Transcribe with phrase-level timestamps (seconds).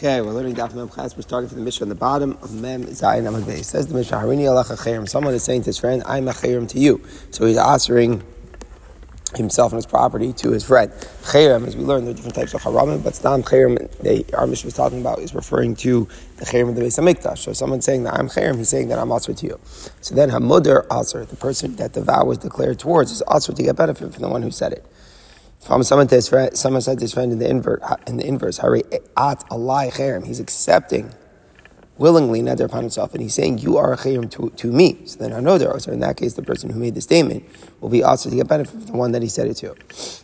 [0.00, 1.14] Okay, we're learning Daf Mem class.
[1.14, 3.66] We're starting from the Mishnah on the bottom of Mem Zayin Amad Beis.
[3.66, 5.06] Says the Mishnah, Harini Alacha Chayim.
[5.06, 7.04] Someone is saying to his friend, I'm a Chayim to you.
[7.32, 8.22] So he's answering
[9.34, 10.90] himself and his property to his friend.
[11.24, 14.46] Chayim, as we learned, there are different types of haramim, but Stam Chayim, they, our
[14.46, 16.08] Mishnah was talking about, is referring to
[16.38, 17.36] the Chayim of the Beis HaMikdash.
[17.36, 19.60] So someone saying that I'm Chayim, he's saying that I'm Asr to you.
[20.00, 23.62] So then Hamudar Asr, the person that the vow was declared towards, is Asr to
[23.62, 24.86] get benefit from the one who said it.
[25.60, 28.26] Someone said to his friend, someone said to his friend in the invert, in the
[28.26, 28.82] inverse, Hari
[29.16, 30.24] at.
[30.24, 31.12] He's accepting
[31.98, 35.18] willingly neder upon himself, and he's saying, "You are a cherem to, to me." So
[35.18, 35.70] then I know there.
[35.70, 35.78] are.
[35.78, 37.44] So in that case, the person who made the statement
[37.80, 39.74] will be also to get benefit from the one that he said it to.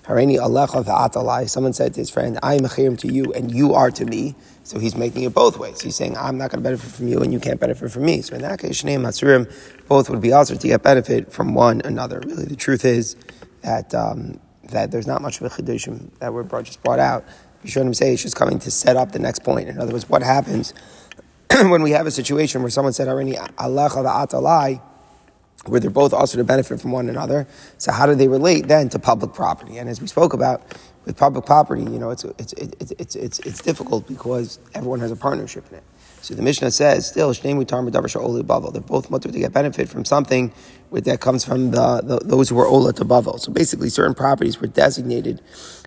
[0.08, 1.50] Harini at.
[1.50, 4.06] Someone said to his friend, "I am a cherem to you, and you are to
[4.06, 4.34] me."
[4.64, 5.82] So he's making it both ways.
[5.82, 8.22] He's saying, "I'm not going to benefit from you, and you can't benefit from me."
[8.22, 9.52] So in that case, shnei matzurim,
[9.86, 12.22] both would be also to get benefit from one another.
[12.24, 13.16] Really, the truth is
[13.60, 13.94] that.
[13.94, 17.24] Um, that there's not much of a chidushim that were brought, just brought out.
[17.64, 19.68] Him say it's just coming to set up the next point.
[19.68, 20.72] In other words, what happens
[21.50, 24.80] when we have a situation where someone said already Allah atalai,
[25.64, 27.46] where they're both also to benefit from one another.
[27.78, 29.78] So how do they relate then to public property?
[29.78, 30.62] And as we spoke about
[31.04, 35.10] with public property, you know, it's it's it's it's it's, it's difficult because everyone has
[35.10, 35.84] a partnership in it.
[36.26, 38.72] So the Mishnah says, still, Shnei Mutar Medavar Oli Bavel.
[38.72, 40.52] They're both mutter to get benefit from something
[40.90, 43.38] that comes from the, the, those who were Ola to Bavel.
[43.38, 45.40] So basically, certain properties were designated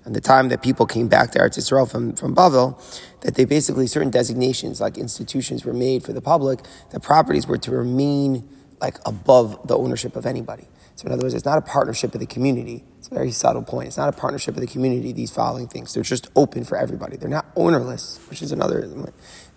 [0.06, 2.81] at the time that people came back to Eretz Yisrael from, from Bavel,
[3.20, 7.58] that they basically, certain designations, like institutions, were made for the public, that properties were
[7.58, 8.48] to remain
[8.80, 10.70] like above the ownership of anybody.
[10.96, 12.86] So in other words, it's not a partnership of the community.
[12.98, 13.88] It's a very subtle point.
[13.88, 15.94] It's not a partnership of the community, these following things.
[15.94, 17.18] They're just open for everybody.
[17.18, 18.90] They're not ownerless, which is another,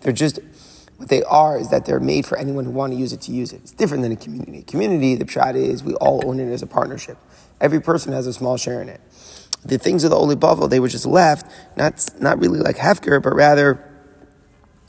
[0.01, 0.39] they're just,
[1.03, 3.33] what they are is that they're made for anyone who want to use it to
[3.33, 3.57] use it.
[3.57, 4.61] It's different than a community.
[4.63, 7.17] Community, the pshat is we all own it as a partnership.
[7.59, 9.01] Every person has a small share in it.
[9.65, 13.21] The things of the Oli Bavel, they were just left, not, not really like Hefker,
[13.21, 13.83] but rather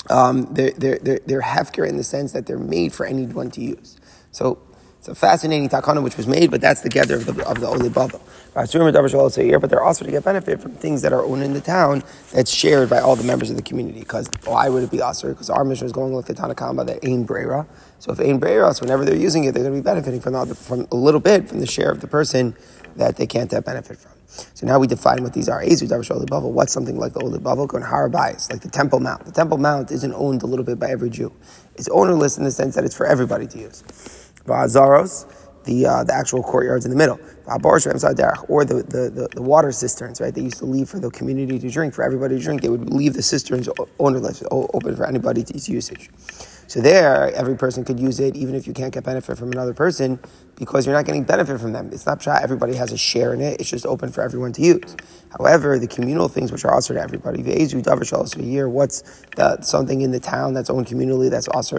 [0.08, 3.60] um, they're, they're, they're, they're Hefker in the sense that they're made for anyone to
[3.60, 3.96] use.
[4.30, 4.58] So
[5.04, 7.66] it's a fascinating takana which was made, but that's the gather of the, of the
[7.66, 8.22] Oli Bavel.
[8.54, 12.02] But they're also to get benefit from things that are owned in the town
[12.32, 14.00] that's shared by all the members of the community.
[14.00, 15.28] Because why would it be Asr?
[15.28, 17.66] Because our Mishnah is going with the Tanakama, the Ain Brera.
[17.98, 20.32] So if Ain Brera, so whenever they're using it, they're going to be benefiting from,
[20.48, 22.56] the, from a little bit from the share of the person
[22.96, 24.12] that they can't have benefit from.
[24.54, 25.62] So now we define what these are.
[25.62, 26.50] Ezu Davar Oli Bavel.
[26.50, 27.68] What's something like the Oli Bavel?
[27.68, 29.26] Going Harabais, like the Temple Mount.
[29.26, 31.30] The Temple Mount isn't owned a little bit by every Jew.
[31.76, 33.84] It's ownerless in the sense that it's for everybody to use.
[34.46, 35.26] Va'azaros,
[35.64, 37.18] the, uh, the actual courtyards in the middle.
[38.48, 40.34] Or the, the, the, the, water cisterns, right?
[40.34, 42.62] They used to leave for the community to drink, for everybody to drink.
[42.62, 43.68] They would leave the cisterns
[43.98, 46.10] ownerless, open for anybody to use usage.
[46.66, 49.74] So there, every person could use it, even if you can't get benefit from another
[49.74, 50.18] person,
[50.56, 51.90] because you're not getting benefit from them.
[51.92, 52.40] It's not shy.
[52.42, 53.60] Everybody has a share in it.
[53.60, 54.96] It's just open for everyone to use.
[55.38, 57.42] However, the communal things which are also to everybody,
[58.12, 61.78] also here, what's the, something in the town that's owned communally that's also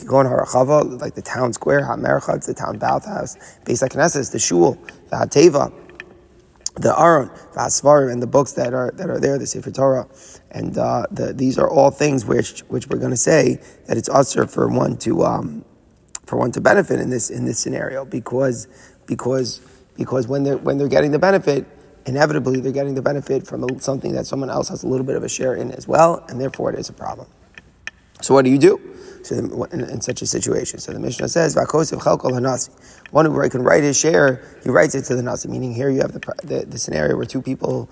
[0.00, 4.38] you go Harachava, like the town square, Hamercha, it's the town bathhouse, Beis Knesset, the
[4.38, 4.74] shul,
[5.10, 5.72] the Hateva,
[6.76, 10.08] the Aron, the Asvarim, and the books that are that are there, the Sefer Torah,
[10.54, 14.08] and uh, the, these are all things which which we're going to say that it's
[14.08, 15.64] usher for one to um,
[16.24, 18.68] for one to benefit in this in this scenario because
[19.06, 19.60] because
[19.96, 21.66] because when they're when they're getting the benefit,
[22.06, 25.24] inevitably they're getting the benefit from something that someone else has a little bit of
[25.24, 27.26] a share in as well, and therefore it is a problem.
[28.20, 28.80] So what do you do?
[29.22, 32.70] So in, in, such a situation, so the Mishnah says, hanasi.
[33.10, 35.48] One who can write his share, he writes it to the nasi.
[35.48, 37.88] Meaning, here you have the, the, the scenario where two people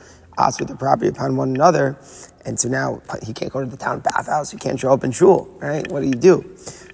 [0.58, 1.98] with the property upon one another,
[2.44, 5.12] and so now he can't go to the town bathhouse, he can't show up in
[5.12, 5.90] shul, right?
[5.90, 6.44] What do you do?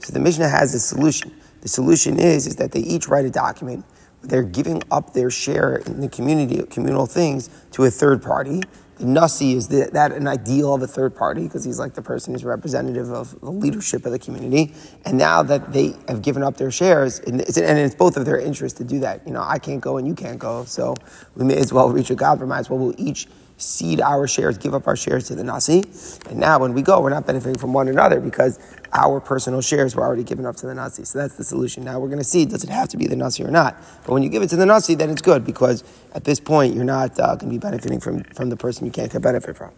[0.00, 1.34] So the Mishnah has a solution.
[1.62, 3.84] The solution is is that they each write a document.
[4.22, 8.62] They're giving up their share in the community, communal things, to a third party
[8.98, 12.02] the Nasi is the, that an ideal of a third party because he's like the
[12.02, 14.74] person who's representative of the leadership of the community.
[15.04, 18.24] And now that they have given up their shares, and it's, and it's both of
[18.24, 19.26] their interest to do that.
[19.26, 20.94] You know, I can't go and you can't go, so
[21.36, 22.68] we may as well reach a compromise.
[22.68, 25.84] Well, we'll each cede our shares, give up our shares to the Nasi.
[26.30, 28.58] And now when we go, we're not benefiting from one another because
[28.92, 31.04] our personal shares were already given up to the Nasi.
[31.04, 31.84] So that's the solution.
[31.84, 33.76] Now we're going to see, does it have to be the Nasi or not?
[34.06, 35.84] But when you give it to the Nasi, then it's good because
[36.14, 38.92] at this point, you're not uh, going to be benefiting from, from the person you
[38.92, 39.72] can't get benefit from.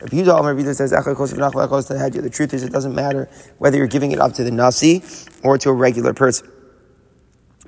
[0.00, 0.24] If you
[0.74, 3.28] says, the truth is it doesn't matter
[3.58, 5.02] whether you're giving it up to the Nasi
[5.42, 6.50] or to a regular person.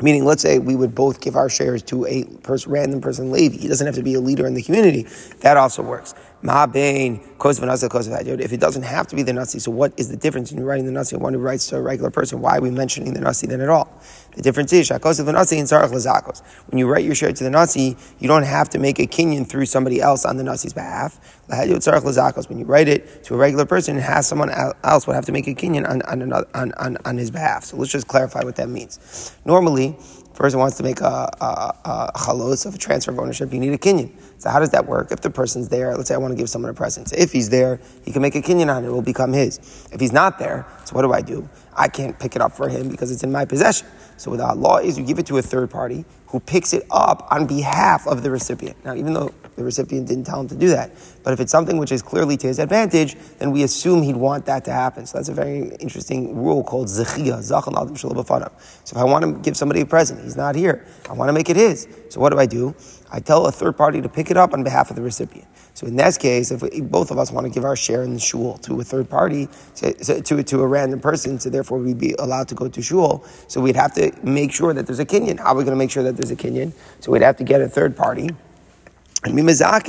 [0.00, 2.24] Meaning, let's say we would both give our shares to a
[2.66, 3.56] random person, Levi.
[3.56, 5.06] He doesn't have to be a leader in the community.
[5.40, 6.14] That also works.
[6.40, 6.52] If
[8.52, 10.92] it doesn't have to be the Nasi, so what is the difference in writing the
[10.92, 12.40] Nasi and one who writes to a regular person?
[12.40, 13.88] Why are we mentioning the Nasi then at all?
[14.36, 16.42] The difference is Shakos vanasi and Sarah Lazakos.
[16.68, 19.48] when you write your share to the Nasi, you don't have to make a kinyan
[19.48, 21.18] through somebody else on the Nasi's behalf.
[21.48, 24.50] When you write it to a regular person, it has someone
[24.84, 27.64] else would have to make a kinyan on, on, on, on, on his behalf.
[27.64, 29.32] So let's just clarify what that means.
[29.44, 29.96] Normally,
[30.38, 33.78] person wants to make a, a, a of a transfer of ownership, you need a
[33.78, 34.12] kinyan.
[34.38, 35.10] So how does that work?
[35.10, 37.08] If the person's there, let's say I want to give someone a present.
[37.08, 39.58] So if he's there, he can make a kinyan on it, it will become his.
[39.92, 41.48] If he's not there, so what do I do?
[41.76, 43.86] I can't pick it up for him because it's in my possession.
[44.18, 46.84] So what the law is you give it to a third party who picks it
[46.90, 48.76] up on behalf of the recipient.
[48.84, 50.90] Now, even though the recipient didn't tell him to do that,
[51.22, 54.44] but if it's something which is clearly to his advantage, then we assume he'd want
[54.46, 55.06] that to happen.
[55.06, 59.32] So that's a very interesting rule called zechia, zachal adam So if I want to
[59.40, 60.84] give somebody a present, he's not here.
[61.08, 61.88] I want to make it his.
[62.10, 62.74] So what do I do?
[63.10, 65.48] I tell a third party to pick it up on behalf of the recipient.
[65.78, 68.12] So in this case, if we, both of us want to give our share in
[68.12, 72.00] the shul to a third party, to, to, to, a random person, so therefore we'd
[72.00, 75.06] be allowed to go to shul, so we'd have to make sure that there's a
[75.06, 75.38] Kinyan.
[75.38, 76.72] How are we going to make sure that there's a Kinyan?
[77.00, 78.28] So we'd have to get a third party
[79.24, 79.88] and mimazak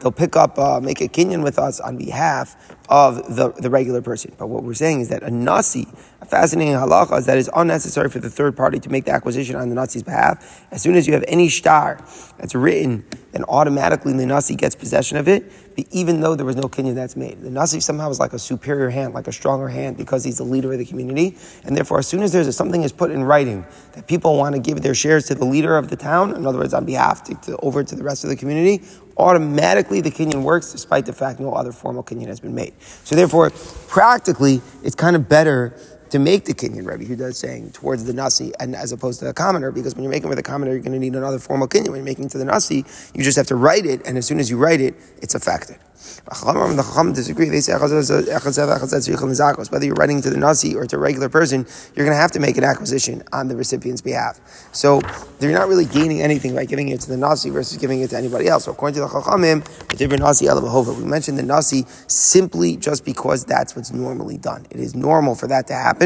[0.00, 2.56] they'll pick up, uh, make a kinyan with us on behalf
[2.88, 4.34] of the, the regular person.
[4.36, 5.86] But what we're saying is that a nasi,
[6.20, 9.54] a fascinating halacha, is that it's unnecessary for the third party to make the acquisition
[9.54, 10.64] on the nasi's behalf.
[10.72, 12.04] As soon as you have any star
[12.38, 15.52] that's written, then automatically the nasi gets possession of it,
[15.92, 17.40] even though there was no kinyan that's made.
[17.40, 20.44] The nasi somehow is like a superior hand, like a stronger hand, because he's the
[20.44, 21.36] leader of the community.
[21.64, 24.56] And therefore, as soon as there's a, something is put in writing that people want
[24.56, 27.22] to give their shares to the leader of the town, in other words, on behalf
[27.24, 28.84] to, to over to the rest of the community,
[29.20, 32.74] automatically the kinyan works despite the fact no other formal kinyan has been made.
[33.04, 33.50] So therefore,
[33.88, 35.74] practically, it's kind of better
[36.10, 39.32] to make the Rabbi Yehuda is saying, towards the nasi, and as opposed to the
[39.32, 41.88] commoner, because when you're making with a commoner, you're going to need another formal kinyan.
[41.88, 42.84] When you're making to the nasi,
[43.14, 45.78] you just have to write it, and as soon as you write it, it's affected.
[46.24, 47.50] The Chacham disagree.
[47.50, 52.16] They say whether you're writing to the nasi or to a regular person, you're going
[52.16, 54.40] to have to make an acquisition on the recipient's behalf.
[54.72, 55.02] So
[55.38, 58.16] they're not really gaining anything by giving it to the nasi versus giving it to
[58.16, 58.64] anybody else.
[58.64, 64.38] So according to the Chachamim, we mentioned the nasi simply just because that's what's normally
[64.38, 64.66] done.
[64.70, 65.99] It is normal for that to happen.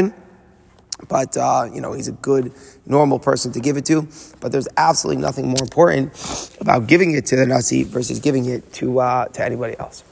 [1.09, 2.53] But, uh, you know, he's a good,
[2.85, 4.07] normal person to give it to.
[4.39, 6.13] But there's absolutely nothing more important
[6.59, 10.03] about giving it to the Nasi versus giving it to, uh, to anybody else.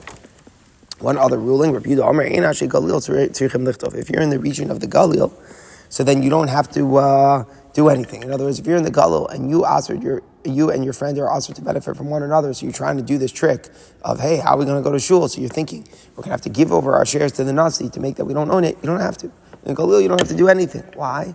[1.00, 2.06] One other ruling, if you're
[4.22, 5.34] in the region of the Galil,
[5.90, 7.44] so then you don't have to uh,
[7.74, 8.24] do anything.
[8.24, 9.66] In other words, if you're in the Galil and you
[10.02, 12.54] your you and your friend are also to benefit from one another.
[12.54, 13.70] So you're trying to do this trick
[14.04, 15.28] of, hey, how are we going to go to shul?
[15.28, 17.90] So you're thinking, we're going to have to give over our shares to the Nasi
[17.90, 18.78] to make that we don't own it.
[18.82, 19.32] You don't have to.
[19.66, 20.84] In Galil, you don't have to do anything.
[20.96, 21.34] Why?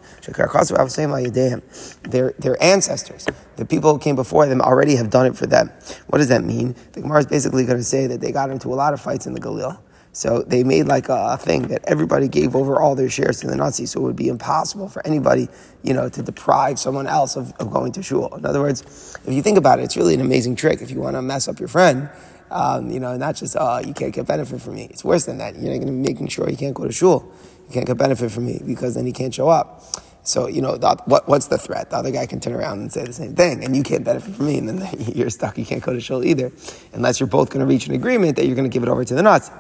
[2.03, 3.27] Their, their ancestors,
[3.57, 5.71] the people who came before them, already have done it for them.
[6.09, 6.75] What does that mean?
[6.93, 9.27] The Gemara is basically going to say that they got into a lot of fights
[9.27, 9.79] in the Galil.
[10.13, 13.55] So they made like a, thing that everybody gave over all their shares to the
[13.55, 15.49] Nasis, so it would be impossible for anybody,
[15.83, 18.35] you know, to deprive someone else of, of going to shul.
[18.35, 20.83] In other words, if you think about it, it's really an amazing trick.
[20.83, 22.11] If you want to mess up your friend,
[22.51, 24.89] um, you know, not just, oh, you can't get benefit from me.
[24.91, 25.55] It's worse than that.
[25.55, 27.33] You're not going to be making sure he can't go to shul
[27.69, 29.85] you can't get benefit from me because then he can't show up.
[30.23, 31.91] So, you know, the, what, what's the threat?
[31.91, 34.35] The other guy can turn around and say the same thing, and you can't benefit
[34.35, 35.56] from me, and then you're stuck.
[35.56, 36.53] You can't go to shul either,
[36.93, 39.05] unless you're both going to reach an agreement that you're going to give it over
[39.05, 39.53] to the Nasi.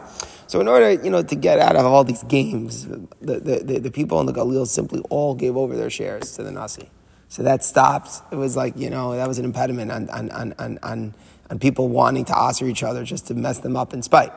[0.46, 3.78] So, in order, you know, to get out of all these games, the, the, the,
[3.80, 6.90] the people in the Galil simply all gave over their shares to the Nasi.
[7.28, 8.22] So that stopped.
[8.32, 11.14] It was like, you know, that was an impediment on, on, on, on,
[11.50, 14.32] on people wanting to osser each other just to mess them up in spite.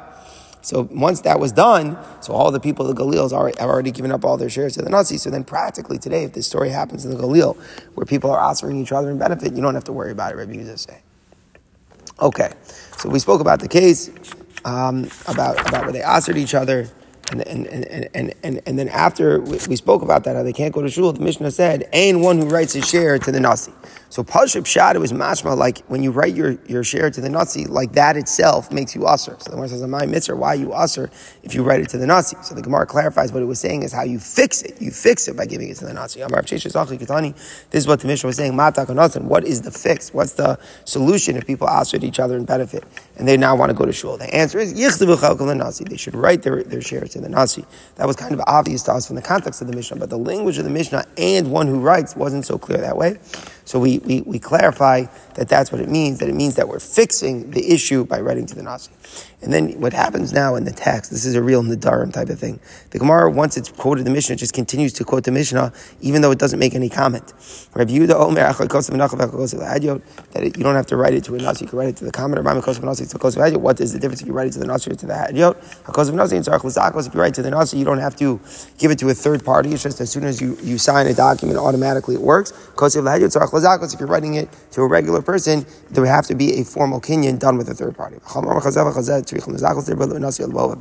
[0.62, 4.12] So once that was done, so all the people of the Galil have already given
[4.12, 5.22] up all their shares to the Nasis.
[5.22, 7.58] So then practically today, if this story happens in the Galil,
[7.96, 10.36] where people are offering each other in benefit, you don't have to worry about it,
[10.36, 11.02] Rabbi Yehuda say.
[12.22, 12.52] Okay,
[12.98, 14.12] so we spoke about the case,
[14.64, 16.88] um, about, about where they answered each other.
[17.32, 17.68] And, and,
[18.14, 21.14] and, and, and, then after we spoke about that, how they can't go to shul,
[21.14, 23.72] the Mishnah said, Ain one who writes his share to the Nasi.
[24.10, 27.30] So Pashup Shad, it was mashma, like when you write your, your share to the
[27.30, 29.38] Nasi, like that itself makes you usher.
[29.40, 31.10] So the Gemara says, my mitzvah, why you usher
[31.44, 32.36] if you write it to the Nasi?
[32.44, 34.82] So the Gemara clarifies what it was saying is how you fix it.
[34.82, 36.20] You fix it by giving it to the Nasi.
[36.20, 36.66] This
[37.72, 40.14] is what the Mishnah was saying, what is the fix?
[40.14, 42.84] What's the solution if people usher each other and benefit?
[43.22, 44.18] And they now want to go to shul.
[44.18, 45.84] The answer is, nasi.
[45.84, 47.64] they should write their, their share to the Nasi.
[47.98, 50.18] That was kind of obvious to us from the context of the Mishnah, but the
[50.18, 53.20] language of the Mishnah and one who writes wasn't so clear that way.
[53.72, 56.82] So we, we, we clarify that that's what it means, that it means that we're
[56.82, 58.92] fixing the issue by writing to the Nasi.
[59.42, 62.38] And then what happens now in the text, this is a real Nadarim type of
[62.38, 62.60] thing.
[62.92, 66.22] The Gemara, once it's quoted the Mishnah, it just continues to quote the Mishnah, even
[66.22, 67.34] though it doesn't make any comment.
[67.74, 68.42] Rabbi Yehuda Omer,
[70.34, 72.04] that you don't have to write it to a Nasi, you can write it to
[72.06, 75.06] the comment, what is the difference if you write it to the Nasi or to
[75.06, 75.56] the Hadyot?
[77.08, 78.40] If you write to the Nasi, you don't have to
[78.78, 81.14] give it to a third party, it's just as soon as you, you sign a
[81.14, 82.52] document, automatically it works.
[83.64, 87.00] If you're writing it to a regular person, there would have to be a formal
[87.02, 88.18] kinyan done with a third party.
[88.24, 88.38] But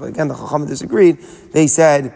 [0.07, 1.19] again, the Chacham disagreed.
[1.53, 2.15] They said,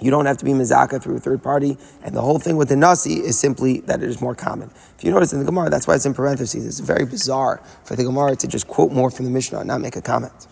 [0.00, 2.68] you don't have to be mezaka through a third party, and the whole thing with
[2.68, 4.68] the nasi is simply that it is more common.
[4.98, 6.66] If you notice in the Gemara, that's why it's in parentheses.
[6.66, 9.80] It's very bizarre for the Gemara to just quote more from the Mishnah and not
[9.80, 10.48] make a comment.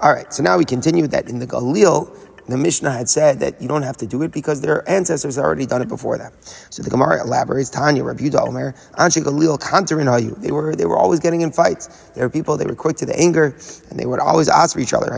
[0.00, 2.16] All right, so now we continue that in the Galil,
[2.52, 5.44] the Mishnah had said that you don't have to do it because their ancestors had
[5.44, 6.32] already done it before them.
[6.70, 10.40] So the Gemara elaborates, Tanya, Rabbi Yehuda Omer, Anshe Galil Kantarin Hayu.
[10.40, 12.10] They were, they were always getting in fights.
[12.14, 13.56] There were people, they were quick to the anger,
[13.90, 15.08] and they would always ask for each other.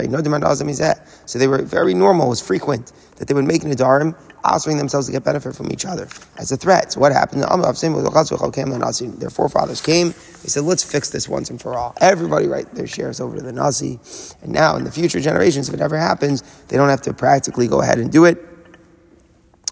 [1.26, 5.06] So they were very normal, it was frequent that they would make Nadarim, offering themselves
[5.06, 6.92] to get benefit from each other as a threat.
[6.92, 7.42] So what happened?
[7.42, 11.94] Their forefathers came, they said, let's fix this once and for all.
[12.00, 13.98] Everybody write their shares over to the Nasi.
[14.42, 17.68] And now in the future generations, if it ever happens, they don't have to practically
[17.68, 18.38] go ahead and do it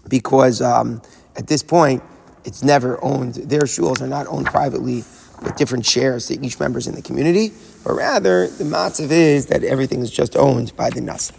[0.07, 1.01] because um,
[1.35, 2.03] at this point,
[2.45, 3.35] it's never owned.
[3.35, 5.03] Their shuls are not owned privately
[5.41, 7.51] with different shares to each members in the community,
[7.83, 11.33] but rather the matzav is that everything is just owned by the Nasi.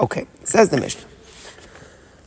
[0.00, 1.04] Okay, says the Mishnah.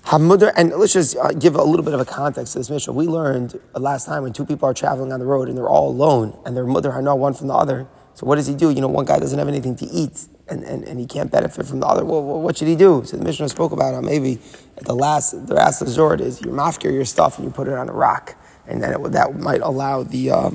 [0.10, 2.94] And let's just uh, give a little bit of a context to this Mishnah.
[2.94, 5.90] We learned last time when two people are traveling on the road and they're all
[5.90, 7.88] alone and their mother hana one from the other.
[8.14, 8.72] So what does he do?
[8.72, 11.66] You know, one guy doesn't have anything to eat and, and, and he can't benefit
[11.66, 12.04] from the other.
[12.04, 13.04] Well, what should he do?
[13.06, 14.40] So the Mishnah spoke about how maybe
[14.78, 17.74] at the last, the last resort is you mafkir your stuff and you put it
[17.74, 18.36] on a rock,
[18.68, 20.50] and then it, that might allow the, uh,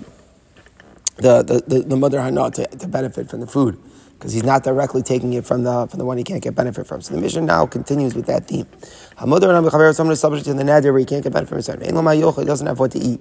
[1.16, 3.78] the, the, the, the mother hana to, to benefit from the food
[4.18, 6.86] because he's not directly taking it from the from the one he can't get benefit
[6.86, 7.02] from.
[7.02, 8.66] So the Mishnah now continues with that theme.
[9.18, 11.56] Hamudar and Amchaver, someone is subject to the nadir where he can't get benefit from
[11.56, 11.80] himself.
[12.38, 13.20] He doesn't have what to eat.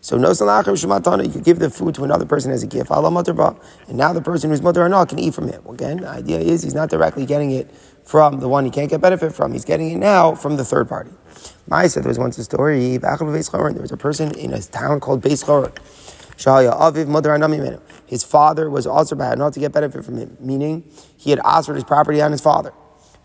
[0.00, 2.88] So no you could give the food to another person as a gift.
[2.90, 5.60] And now the person or not can eat from it.
[5.68, 9.00] Again, the idea is he's not directly getting it from the one he can't get
[9.00, 9.52] benefit from.
[9.52, 11.10] He's getting it now from the third party.
[11.88, 12.96] Said there was once a story.
[12.96, 15.76] There was a person in a town called Beis Choron.
[18.06, 20.84] His father was also bad, not to get benefit from him, meaning
[21.16, 22.72] he had offered his property on his father.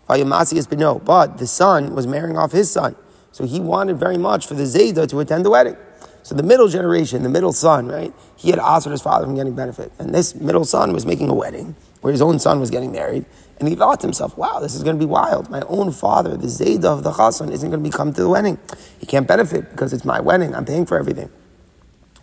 [0.06, 2.96] But the son was marrying off his son.
[3.32, 5.76] So he wanted very much for the Zayda to attend the wedding.
[6.22, 8.12] So the middle generation, the middle son, right?
[8.36, 9.92] He had offered his father from getting benefit.
[9.98, 13.26] And this middle son was making a wedding where his own son was getting married.
[13.60, 15.50] And he thought to himself, wow, this is going to be wild.
[15.50, 18.28] My own father, the Zayda of the Chassan, isn't going to be come to the
[18.28, 18.58] wedding.
[18.98, 20.54] He can't benefit because it's my wedding.
[20.54, 21.30] I'm paying for everything.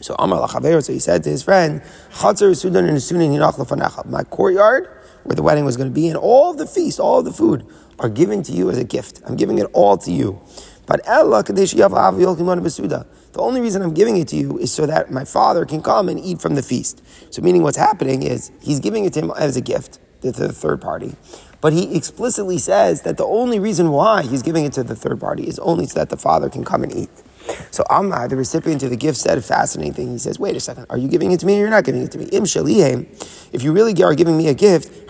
[0.02, 1.82] So Lachaver, so he said to his friend,
[2.12, 4.88] Chatzar Sudan and Sunan Hinach My courtyard,
[5.24, 7.66] where the wedding was going to be, and all the feast, all the food,
[8.00, 9.22] are given to you as a gift.
[9.26, 10.42] I'm giving it all to you.
[10.88, 15.66] But Basuda, the only reason I'm giving it to you is so that my father
[15.66, 17.02] can come and eat from the feast.
[17.30, 20.52] So meaning what's happening is he's giving it to him as a gift to the
[20.52, 21.16] third party.
[21.62, 25.20] But he explicitly says that the only reason why he's giving it to the third
[25.20, 27.10] party is only so that the father can come and eat.
[27.72, 30.12] So Amar, uh, the recipient of the gift, said a fascinating thing.
[30.12, 32.02] He says, wait a second, are you giving it to me or you're not giving
[32.02, 32.26] it to me?
[32.26, 32.44] Im
[33.54, 35.10] if you really are giving me a gift,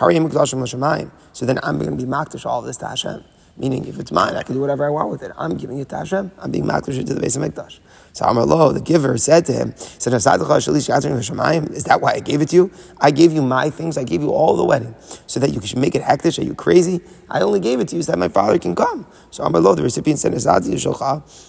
[1.33, 3.23] so then I'm going to be makdash all of this to Hashem.
[3.57, 5.31] Meaning, if it's mine, I can do whatever I want with it.
[5.37, 6.31] I'm giving it to Hashem.
[6.39, 7.79] I'm being makdash to the Beis HaMikdash.
[8.13, 12.55] So Amar the giver, said to him, said, Is that why I gave it to
[12.55, 12.71] you?
[12.97, 13.97] I gave you my things.
[13.97, 14.95] I gave you all the wedding
[15.27, 16.37] so that you should make it hectic.
[16.39, 17.01] Are you crazy?
[17.29, 19.05] I only gave it to you so that my father can come.
[19.31, 20.33] So Amar the recipient said,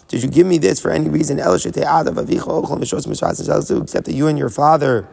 [0.09, 1.39] Did you give me this for any reason?
[1.39, 1.65] Except
[4.07, 5.09] that you and your father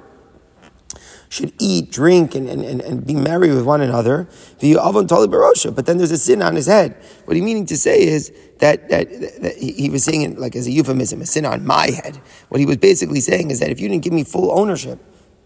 [1.30, 4.28] should eat, drink, and, and, and, be merry with one another.
[4.60, 6.98] But then there's a sin on his head.
[7.26, 9.10] What he's meaning to say is that, that,
[9.42, 12.20] that he was saying it like as a euphemism, a sin on my head.
[12.50, 15.00] What he was basically saying is that if you didn't give me full ownership,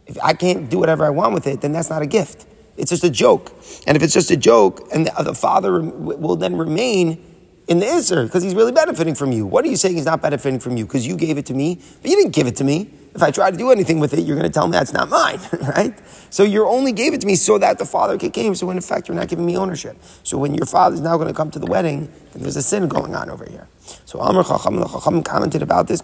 [0.07, 2.45] if I can't do whatever I want with it, then that's not a gift.
[2.77, 3.51] It's just a joke.
[3.85, 7.32] And if it's just a joke, and the, the father will then remain
[7.67, 9.46] in the Isser because he's really benefiting from you.
[9.46, 10.86] What are you saying he's not benefiting from you?
[10.86, 12.89] Because you gave it to me, but you didn't give it to me.
[13.15, 15.10] If I try to do anything with it, you're going to tell me that's not
[15.10, 15.39] mine,
[15.75, 15.93] right?
[16.32, 18.55] So you only gave it to me so that the father could came.
[18.55, 19.98] So in effect, you're not giving me ownership.
[20.24, 22.88] So when your father's now going to come to the wedding, then there's a sin
[22.88, 23.67] going on over here.
[24.05, 26.01] So Amr Chacham, the Chacham commented about this.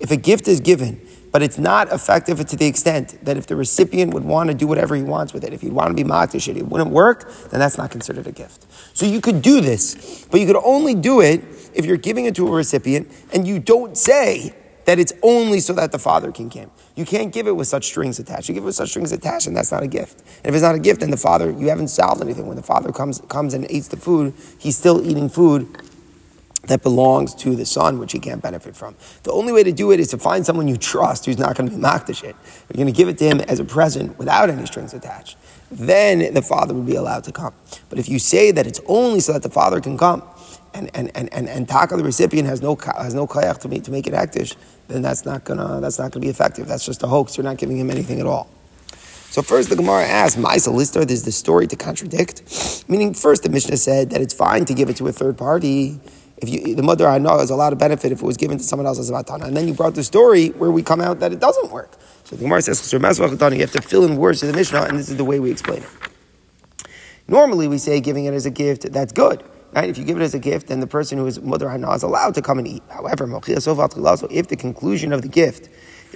[0.00, 1.00] If a gift is given,
[1.32, 4.66] but it's not effective to the extent that if the recipient would want to do
[4.66, 7.60] whatever he wants with it, if he'd want to be matish it wouldn't work, then
[7.60, 8.66] that's not considered a gift.
[8.94, 11.42] So you could do this, but you could only do it
[11.74, 14.54] if you're giving it to a recipient and you don't say
[14.86, 16.70] that it's only so that the father can come.
[16.94, 18.48] You can't give it with such strings attached.
[18.48, 20.20] You give it with such strings attached, and that's not a gift.
[20.38, 22.46] And if it's not a gift, then the father, you haven't solved anything.
[22.46, 25.68] When the father comes, comes and eats the food, he's still eating food
[26.68, 28.94] that belongs to the son, which he can't benefit from.
[29.22, 31.68] The only way to do it is to find someone you trust who's not going
[31.68, 32.36] to be makdish it.
[32.68, 35.36] You're going to give it to him as a present without any strings attached.
[35.70, 37.54] Then the father would be allowed to come.
[37.88, 40.22] But if you say that it's only so that the father can come,
[40.76, 43.84] and and and and, and taka the recipient has no has no kayak to make
[43.84, 44.54] to make it actish,
[44.88, 46.68] then that's not gonna that's not gonna be effective.
[46.68, 47.36] That's just a hoax.
[47.36, 48.48] You're not giving him anything at all.
[49.30, 52.84] So first the Gemara asks, Maisa Lister, there's the story to contradict.
[52.88, 55.98] Meaning first the Mishnah said that it's fine to give it to a third party.
[56.38, 58.58] If you, the mother I know has a lot of benefit if it was given
[58.58, 59.44] to someone else as a matana.
[59.44, 61.96] And then you brought the story where we come out that it doesn't work.
[62.24, 65.08] So the Gemara says, you have to fill in words to the Mishnah, and this
[65.08, 65.88] is the way we explain it.
[67.28, 69.42] Normally we say giving it as a gift, that's good.
[69.76, 69.90] Right?
[69.90, 72.02] If you give it as a gift, then the person who is mother hana is
[72.02, 72.82] allowed to come and eat.
[72.88, 75.68] However, if the conclusion of the gift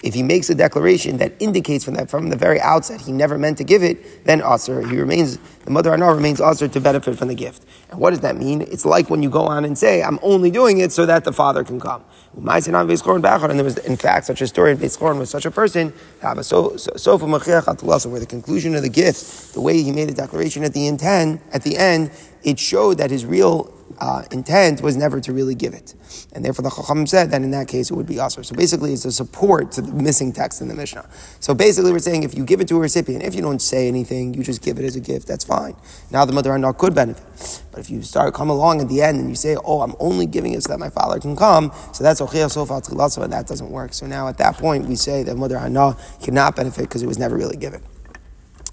[0.03, 3.37] if he makes a declaration that indicates from that from the very outset he never
[3.37, 7.19] meant to give it, then Aser, he remains the mother Anah remains Aser to benefit
[7.19, 7.67] from the gift.
[7.91, 8.63] And what does that mean?
[8.63, 11.33] It's like when you go on and say, I'm only doing it so that the
[11.33, 12.03] father can come.
[12.37, 14.73] And there was in fact such a story.
[14.73, 19.93] In Beis with such a person, where the conclusion of the gift, the way he
[19.93, 22.11] made a declaration at the end, at the end,
[22.43, 25.95] it showed that his real uh, intent was never to really give it.
[26.33, 28.45] And therefore the Chacham said that in that case it would be Asr.
[28.45, 31.09] So basically it's a support to the missing text in the Mishnah.
[31.41, 33.89] So basically we're saying if you give it to a recipient, if you don't say
[33.89, 35.75] anything, you just give it as a gift, that's fine.
[36.11, 37.63] Now the mother not could benefit.
[37.71, 40.27] But if you start come along at the end and you say, oh, I'm only
[40.27, 42.81] giving it so that my father can come, so that's Ochia Sofa
[43.23, 43.93] and that doesn't work.
[43.93, 47.19] So now at that point we say that mother Hana cannot benefit because it was
[47.19, 47.83] never really given.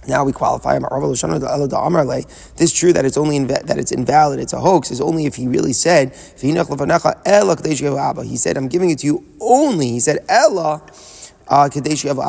[0.08, 0.86] Now we qualify him.
[2.56, 4.40] This true that it's only inv- that it's invalid.
[4.40, 4.92] It's a hoax.
[4.92, 6.14] Is only if he really said
[8.24, 9.90] he said I'm giving it to you only.
[9.90, 10.82] He said Ella
[11.50, 11.70] uh,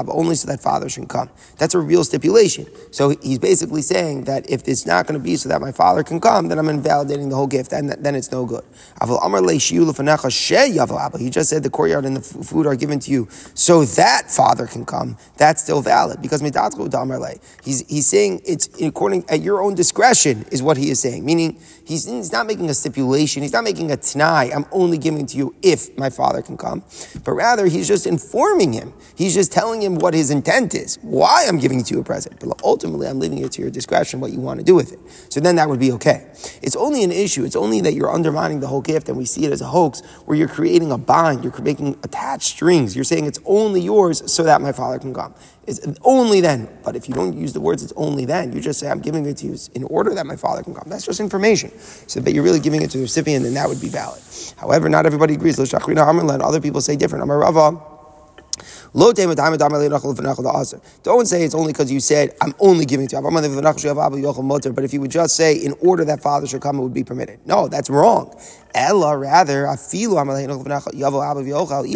[0.09, 1.31] only so that father should come.
[1.59, 2.67] That's a real stipulation.
[2.91, 6.03] So he's basically saying that if it's not going to be so that my father
[6.03, 8.65] can come, then I'm invalidating the whole gift, and then it's no good.
[9.01, 9.07] He
[11.31, 14.85] just said the courtyard and the food are given to you so that father can
[14.85, 15.17] come.
[15.37, 16.41] That's still valid because
[17.65, 21.25] he's, he's saying it's according at your own discretion is what he is saying.
[21.25, 23.43] Meaning he's, he's not making a stipulation.
[23.43, 24.55] He's not making a t'nai.
[24.55, 26.83] I'm only giving to you if my father can come,
[27.25, 31.47] but rather he's just informing him He's just telling him what his intent is, why
[31.49, 32.39] I'm giving it to you a present.
[32.39, 35.01] But ultimately, I'm leaving it to your discretion what you want to do with it.
[35.29, 36.31] So then that would be okay.
[36.63, 37.45] It's only an issue.
[37.45, 40.03] It's only that you're undermining the whole gift and we see it as a hoax
[40.27, 42.95] where you're creating a bind, you're making attached strings.
[42.95, 45.35] You're saying it's only yours so that my father can come.
[45.67, 46.69] It's only then.
[46.85, 48.53] But if you don't use the words, it's only then.
[48.53, 50.85] You just say, I'm giving it to you in order that my father can come.
[50.87, 51.77] That's just information.
[52.07, 54.23] So that you're really giving it to the recipient, then that would be valid.
[54.57, 55.59] However, not everybody agrees.
[55.59, 57.25] Other people say different.
[57.25, 57.98] Amar Rava.
[58.95, 59.17] Don't
[61.27, 63.23] say it's only because you said, I'm only giving to you.
[63.23, 67.05] But if you would just say, in order that father should come, it would be
[67.05, 67.41] permitted.
[67.47, 68.35] No, that's wrong.
[68.75, 69.79] Ella, rather, even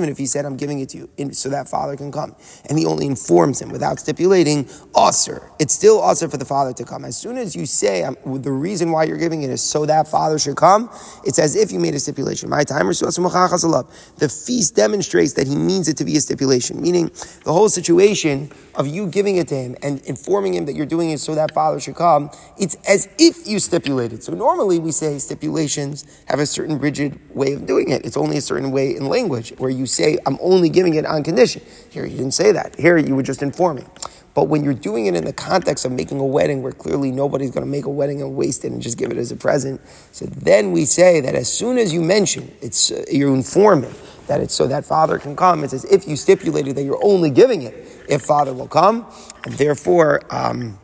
[0.09, 2.35] if he said, I'm giving it to you, so that father can come.
[2.69, 5.51] And he only informs him without stipulating, usr.
[5.59, 7.05] It's still usr for the father to come.
[7.05, 10.39] As soon as you say, the reason why you're giving it is so that father
[10.39, 10.89] should come,
[11.25, 12.49] it's as if you made a stipulation.
[12.49, 17.11] My timer, the feast demonstrates that he means it to be a stipulation, meaning
[17.45, 21.11] the whole situation of you giving it to him and informing him that you're doing
[21.11, 24.23] it so that father should come, it's as if you stipulated.
[24.23, 28.05] So normally we say stipulations have a certain rigid way of doing it.
[28.05, 31.23] It's only a certain way in language where you say, I'm only giving it on
[31.23, 31.63] condition.
[31.91, 32.77] Here you didn't say that.
[32.79, 33.89] Here you were just informing.
[34.35, 37.51] But when you're doing it in the context of making a wedding where clearly nobody's
[37.51, 39.81] going to make a wedding and waste it and just give it as a present,
[40.13, 43.95] so then we say that as soon as you mention, it's uh, you're informing
[44.33, 45.63] that it's so that father can come.
[45.63, 47.75] It's as if you stipulated that you're only giving it
[48.09, 49.07] if father will come,
[49.45, 50.79] and therefore um,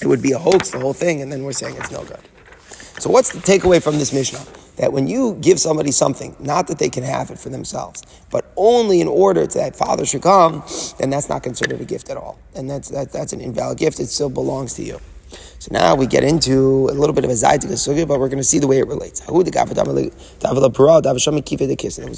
[0.00, 2.20] it would be a hoax, the whole thing, and then we're saying it's no good.
[3.00, 4.44] So what's the takeaway from this Mishnah?
[4.76, 8.52] That when you give somebody something, not that they can have it for themselves, but
[8.56, 10.62] only in order that father should come,
[10.98, 12.38] then that's not considered a gift at all.
[12.54, 13.98] And that's, that, that's an invalid gift.
[13.98, 15.00] It still belongs to you.
[15.58, 18.38] So now we get into a little bit of a Zaytik Sugya, but we're going
[18.38, 19.20] to see the way it relates.
[19.20, 19.48] There was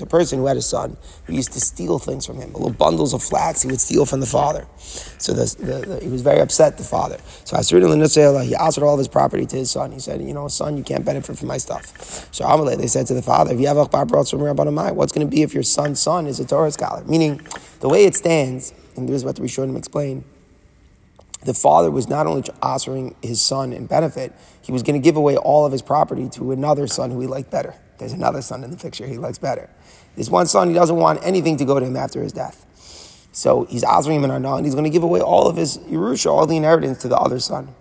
[0.03, 3.15] a person who had a son who used to steal things from him, little bundles
[3.15, 4.67] of flax he would steal from the father.
[4.77, 7.19] So the, the, the, he was very upset, the father.
[7.45, 9.93] So he asked all of his property to his son.
[9.93, 12.33] He said, You know, son, you can't benefit from my stuff.
[12.35, 15.43] So Amalek, they said to the father, if you have Summerabadama, What's going to be
[15.43, 17.05] if your son's son is a Torah scholar?
[17.05, 17.41] Meaning,
[17.81, 20.25] the way it stands, and this is what the Rishonim explain
[21.43, 25.17] the father was not only offering his son in benefit, he was going to give
[25.17, 27.75] away all of his property to another son who he liked better.
[27.99, 29.69] There's another son in the picture he likes better.
[30.17, 32.65] This one son, he doesn't want anything to go to him after his death.
[33.33, 36.27] So he's offering him an and he's going to give away all of his Yerusha,
[36.27, 37.75] all the inheritance to the other son.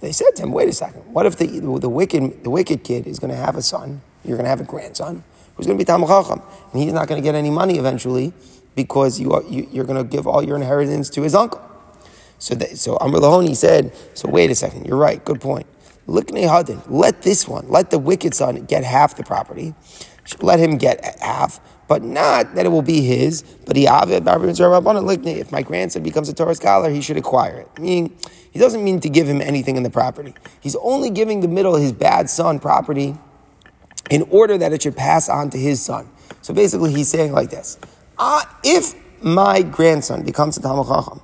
[0.00, 3.06] They said to him, wait a second, what if the, the, wicked, the wicked kid
[3.06, 5.22] is going to have a son, you're going to have a grandson,
[5.54, 8.32] who's going to be Talmud Chacham, and he's not going to get any money eventually
[8.74, 11.69] because you are, you, you're going to give all your inheritance to his uncle.
[12.40, 15.66] So, that, so Amr Lahoni said, so wait a second, you're right, good point.
[16.06, 19.74] Let this one, let the wicked son get half the property.
[20.40, 25.62] Let him get half, but not that it will be his, but he if my
[25.62, 27.78] grandson becomes a Torah scholar, he should acquire it.
[27.78, 28.16] Meaning,
[28.50, 30.34] he doesn't mean to give him anything in the property.
[30.60, 33.16] He's only giving the middle his bad son property
[34.08, 36.08] in order that it should pass on to his son.
[36.42, 37.78] So basically, he's saying like this:
[38.18, 41.20] uh, If my grandson becomes a Talmud Chacham,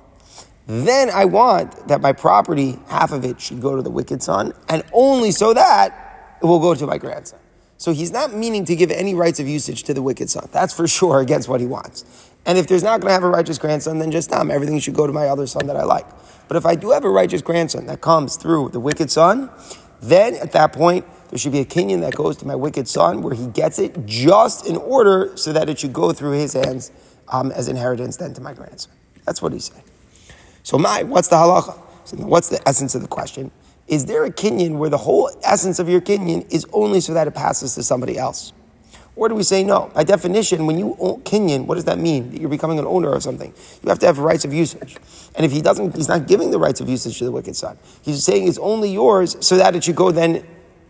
[0.67, 4.53] then I want that my property, half of it, should go to the wicked son,
[4.67, 7.39] and only so that it will go to my grandson.
[7.77, 10.49] So he's not meaning to give any rights of usage to the wicked son.
[10.51, 12.31] That's for sure against what he wants.
[12.45, 14.95] And if there's not going to have a righteous grandson, then just um, everything should
[14.95, 16.05] go to my other son that I like.
[16.47, 19.49] But if I do have a righteous grandson that comes through the wicked son,
[20.01, 23.21] then at that point, there should be a kinyan that goes to my wicked son
[23.21, 26.91] where he gets it just in order so that it should go through his hands
[27.27, 28.93] um, as inheritance then to my grandson.
[29.25, 29.83] That's what he's saying.
[30.67, 31.79] So, my, what's the halacha?
[32.03, 33.51] So what's the essence of the question?
[33.87, 37.25] Is there a kinyan where the whole essence of your kinyan is only so that
[37.25, 38.51] it passes to somebody else?
[39.15, 39.89] Or do we say no?
[39.95, 42.31] By definition, when you own kinyan, what does that mean?
[42.31, 43.53] That you're becoming an owner of something.
[43.81, 44.97] You have to have rights of usage.
[45.35, 47.77] And if he doesn't, he's not giving the rights of usage to the wicked son.
[48.01, 50.45] He's saying it's only yours so that it should go then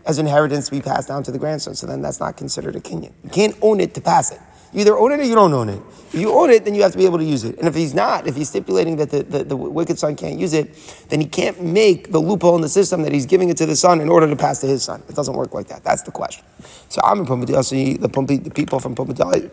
[0.06, 1.76] as inheritance to be passed down to the grandson.
[1.76, 3.12] So then that's not considered a kinyan.
[3.22, 4.40] You can't own it to pass it.
[4.72, 5.82] You either own it or you don't own it.
[6.12, 7.58] If you own it, then you have to be able to use it.
[7.58, 10.54] And if he's not, if he's stipulating that the, the, the, wicked son can't use
[10.54, 10.74] it,
[11.08, 13.76] then he can't make the loophole in the system that he's giving it to the
[13.76, 15.02] son in order to pass to his son.
[15.08, 15.84] It doesn't work like that.
[15.84, 16.44] That's the question.
[16.88, 19.50] So I'm in the, the people from Pumbedita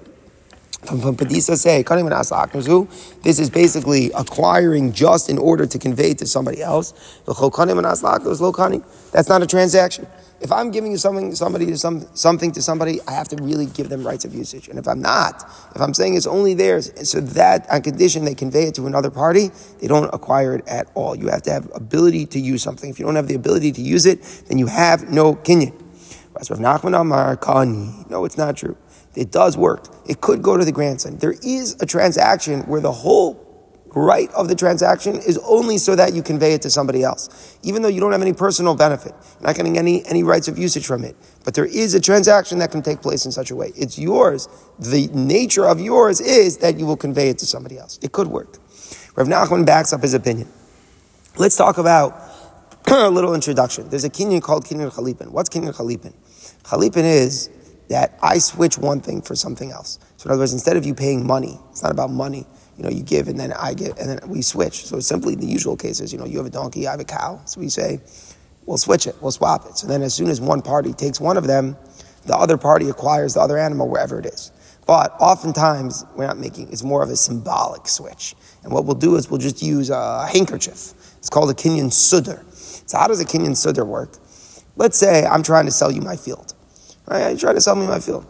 [0.85, 1.81] from Padisa say,
[3.23, 6.93] this is basically acquiring just in order to convey to somebody else.
[7.25, 10.07] That's not a transaction.
[10.45, 13.65] If I'm giving you something, somebody to some, something to somebody, I have to really
[13.65, 14.67] give them rights of usage.
[14.67, 18.35] And if I'm not, if I'm saying it's only theirs, so that on condition they
[18.35, 21.15] convey it to another party, they don't acquire it at all.
[21.15, 22.91] You have to have ability to use something.
[22.91, 25.73] If you don't have the ability to use it, then you have no kinyan.
[28.11, 28.77] No, it's not true.
[29.15, 29.87] It does work.
[30.07, 31.17] It could go to the grandson.
[31.17, 33.44] There is a transaction where the whole
[33.95, 37.57] right of the transaction is only so that you convey it to somebody else.
[37.63, 40.57] Even though you don't have any personal benefit, you're not getting any, any rights of
[40.57, 41.15] usage from it.
[41.45, 43.71] But there is a transaction that can take place in such a way.
[43.75, 44.49] It's yours.
[44.79, 47.97] The nature of yours is that you will convey it to somebody else.
[48.03, 48.57] It could work.
[49.15, 50.51] Rav Nachman backs up his opinion.
[51.37, 52.21] Let's talk about
[52.87, 53.89] a little introduction.
[53.89, 55.29] There's a kinyan called kinyan chalipin.
[55.29, 56.13] What's kinyan chalipin?
[56.63, 57.49] Chalipin is
[57.89, 59.99] that I switch one thing for something else.
[60.17, 62.45] So in other words, instead of you paying money, it's not about money.
[62.77, 64.85] You know, you give and then I give and then we switch.
[64.85, 66.11] So it's simply the usual cases.
[66.11, 67.41] You know, you have a donkey, I have a cow.
[67.45, 68.01] So we say,
[68.65, 69.77] we'll switch it, we'll swap it.
[69.77, 71.77] So then as soon as one party takes one of them,
[72.25, 74.51] the other party acquires the other animal wherever it is.
[74.85, 78.35] But oftentimes we're not making, it's more of a symbolic switch.
[78.63, 80.93] And what we'll do is we'll just use a handkerchief.
[81.17, 82.43] It's called a Kinyan sudar.
[82.87, 84.17] So how does a Kinyan sudar work?
[84.75, 86.53] Let's say I'm trying to sell you my field.
[87.07, 87.31] Right?
[87.31, 88.25] You try to sell me my field.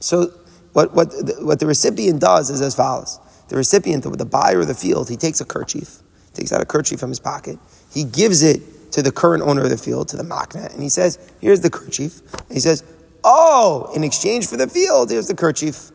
[0.00, 0.32] So
[0.72, 3.20] what, what, what the recipient does is as follows.
[3.48, 5.98] The recipient, the buyer of the field, he takes a kerchief,
[6.34, 7.58] takes out a kerchief from his pocket,
[7.92, 10.88] he gives it to the current owner of the field, to the makna, and he
[10.88, 12.20] says, here's the kerchief.
[12.32, 12.84] And he says,
[13.24, 15.90] oh, in exchange for the field, here's the kerchief.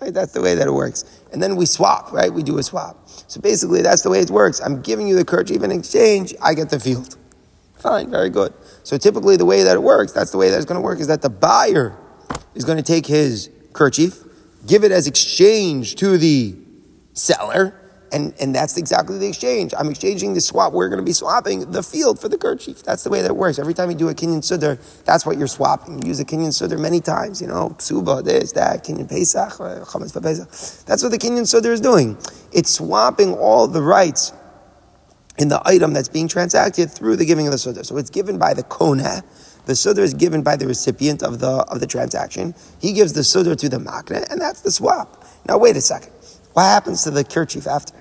[0.00, 0.12] Right?
[0.12, 1.04] That's the way that it works.
[1.32, 2.32] And then we swap, right?
[2.32, 3.08] We do a swap.
[3.28, 4.60] So basically, that's the way it works.
[4.60, 7.16] I'm giving you the kerchief in exchange, I get the field.
[7.78, 8.52] Fine, very good.
[8.82, 11.00] So typically the way that it works, that's the way that it's going to work,
[11.00, 11.96] is that the buyer
[12.54, 14.22] is going to take his kerchief,
[14.66, 16.54] give it as exchange to the
[17.12, 17.74] seller,
[18.12, 19.72] and, and that's exactly the exchange.
[19.78, 20.72] I'm exchanging the swap.
[20.72, 22.82] We're going to be swapping the field for the kerchief.
[22.82, 23.58] That's the way that works.
[23.58, 26.02] Every time you do a Kinyan Sudar, that's what you're swapping.
[26.02, 29.84] You use a Kinyan Sudar many times, you know, Psuba, this, that, Kinyan Pesach, uh,
[29.84, 30.84] Chametz Pesach.
[30.86, 32.18] That's what the Kinyan Sudar is doing.
[32.52, 34.32] It's swapping all the rights
[35.40, 37.84] in the item that's being transacted through the giving of the sudar.
[37.84, 39.22] So it's given by the koneh.
[39.70, 42.56] The sudar is given by the recipient of the of the transaction.
[42.80, 45.24] He gives the sudar to the makne, and that's the swap.
[45.46, 46.10] Now wait a second.
[46.54, 47.94] What happens to the kerchief after?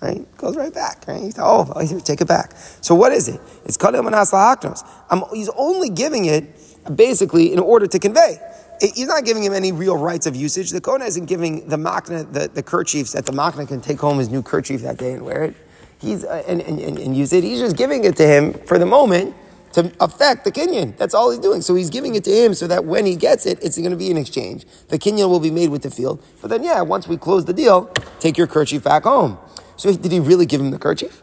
[0.00, 0.24] Right?
[0.36, 1.34] Goes right back, right?
[1.36, 2.52] Oh, here, take it back.
[2.80, 3.40] So what is it?
[3.64, 4.84] It's kadem manas lahaknos.
[5.34, 6.44] He's only giving it
[6.94, 8.38] basically in order to convey.
[8.80, 10.70] It, he's not giving him any real rights of usage.
[10.70, 14.18] The Kona isn't giving the makna, the, the kerchiefs that the makna can take home
[14.20, 15.56] his new kerchief that day and wear it.
[16.00, 17.42] He's, uh, and, and, and use it.
[17.42, 19.34] He's just giving it to him for the moment
[19.72, 20.96] to affect the Kinyan.
[20.96, 21.62] That's all he's doing.
[21.62, 23.96] So he's giving it to him so that when he gets it, it's going to
[23.96, 24.66] be an exchange.
[24.88, 26.22] The Kinyan will be made with the field.
[26.40, 27.86] But then, yeah, once we close the deal,
[28.18, 29.38] take your kerchief back home.
[29.76, 31.22] So did he really give him the kerchief?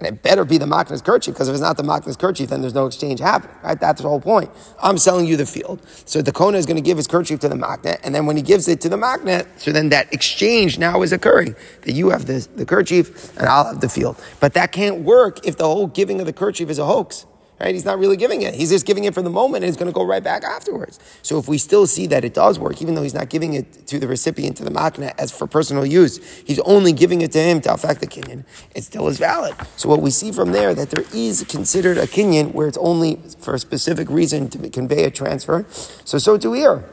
[0.00, 2.60] And it better be the Makna's kerchief, because if it's not the Makna's kerchief, then
[2.60, 3.78] there's no exchange happening, right?
[3.78, 4.50] That's the whole point.
[4.82, 5.80] I'm selling you the field.
[6.04, 8.36] So the Kona is going to give his kerchief to the Makna, and then when
[8.36, 11.54] he gives it to the Makna, so then that exchange now is occurring.
[11.82, 14.20] That you have the kerchief, and I'll have the field.
[14.40, 17.24] But that can't work if the whole giving of the kerchief is a hoax.
[17.60, 17.72] Right?
[17.72, 18.54] He's not really giving it.
[18.54, 20.98] He's just giving it for the moment and it's going to go right back afterwards.
[21.22, 23.86] So if we still see that it does work, even though he's not giving it
[23.86, 27.38] to the recipient, to the makna, as for personal use, he's only giving it to
[27.38, 29.54] him to affect the kinyan, it still is valid.
[29.76, 33.20] So what we see from there, that there is considered a kinyan where it's only
[33.38, 35.64] for a specific reason to convey a transfer.
[36.04, 36.84] So, so too here.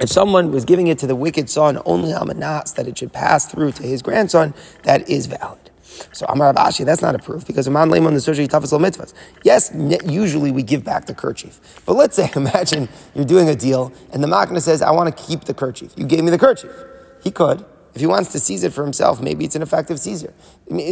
[0.00, 3.46] If someone was giving it to the wicked son only amanas, that it should pass
[3.46, 5.67] through to his grandson, that is valid.
[6.12, 9.14] So Amar Abashi, that's not a proof because Aman Leiman the Surgery Tafas mitzvahs.
[9.44, 9.72] Yes,
[10.06, 11.82] usually we give back the kerchief.
[11.86, 15.22] But let's say, imagine you're doing a deal and the Makna says, I want to
[15.24, 15.92] keep the kerchief.
[15.96, 16.72] You gave me the kerchief.
[17.22, 17.64] He could.
[17.94, 20.32] If he wants to seize it for himself, maybe it's an effective seizure.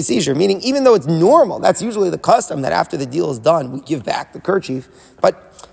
[0.00, 3.38] Seizure, meaning even though it's normal, that's usually the custom that after the deal is
[3.38, 4.88] done, we give back the kerchief.
[5.20, 5.70] But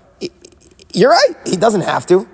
[0.92, 2.28] you're right, he doesn't have to.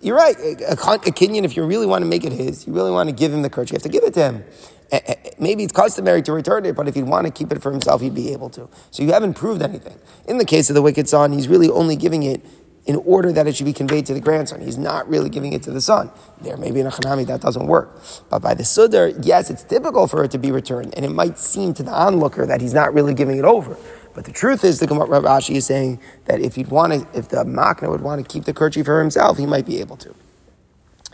[0.00, 0.38] You're right.
[0.38, 3.08] A, a, a Kinyan, if you really want to make it his, you really want
[3.08, 4.44] to give him the kerchief, you have to give it to him.
[4.90, 7.60] Eh, eh, maybe it's customary to return it, but if he'd want to keep it
[7.60, 8.68] for himself, he'd be able to.
[8.90, 9.98] So you haven't proved anything.
[10.26, 12.40] In the case of the wicked son, he's really only giving it
[12.86, 14.62] in order that it should be conveyed to the grandson.
[14.62, 16.10] He's not really giving it to the son.
[16.40, 18.00] There, maybe in a chanami that doesn't work.
[18.30, 21.38] But by the sudar, yes, it's typical for it to be returned, and it might
[21.38, 23.76] seem to the onlooker that he's not really giving it over.
[24.14, 27.28] But the truth is, the Rav Ashi is saying that if he'd want to, if
[27.28, 30.14] the makna would want to keep the kerchief for himself, he might be able to.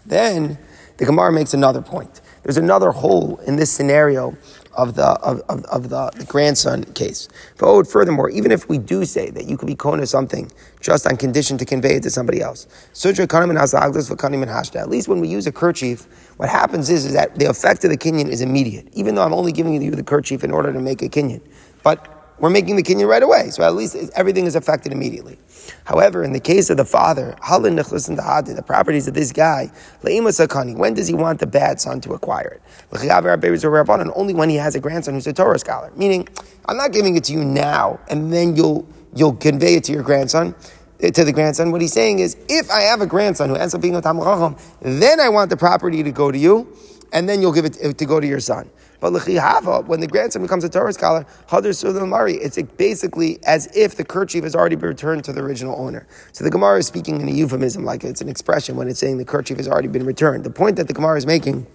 [0.06, 0.58] Then
[0.96, 2.20] the Gemara makes another point.
[2.42, 4.36] There's another hole in this scenario
[4.76, 7.28] of the of, of, of the, the, grandson case.
[7.56, 11.56] Furthermore, even if we do say that you could be kona something just on condition
[11.58, 12.66] to convey it to somebody else,
[13.04, 17.90] at least when we use a kerchief, what happens is, is that the effect of
[17.90, 20.80] the kinyan is immediate, even though I'm only giving you the kerchief in order to
[20.80, 21.40] make a kinyan.
[21.82, 23.50] But we're making the kinyan right away.
[23.50, 25.38] So at least everything is affected immediately.
[25.84, 29.70] However, in the case of the father, the properties of this guy,
[30.00, 34.12] when does he want the bad son to acquire it?
[34.14, 35.92] Only when he has a grandson who's a Torah scholar.
[35.96, 36.28] Meaning,
[36.66, 40.02] I'm not giving it to you now, and then you'll you'll convey it to your
[40.02, 40.54] grandson
[41.00, 41.70] eh, to the grandson.
[41.70, 44.58] What he's saying is, if I have a grandson who ends up being a Talmud
[44.80, 46.74] then I want the property to go to you,
[47.12, 48.68] and then you'll give it to go to your son.
[49.00, 53.96] But l'chihava, when the grandson becomes a Torah scholar, hadr sulamari, it's basically as if
[53.96, 56.06] the kerchief has already been returned to the original owner.
[56.32, 59.18] So the Gemara is speaking in a euphemism, like it's an expression when it's saying
[59.18, 60.44] the kerchief has already been returned.
[60.44, 61.66] The point that the Gemara is making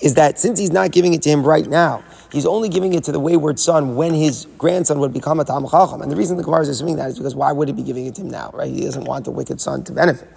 [0.00, 3.04] is that since he's not giving it to him right now, he's only giving it
[3.04, 6.02] to the wayward son when his grandson would become a Talmud Chacham.
[6.02, 8.06] And the reason the Gemara is assuming that is because why would he be giving
[8.06, 8.70] it to him now, right?
[8.70, 10.28] He doesn't want the wicked son to benefit.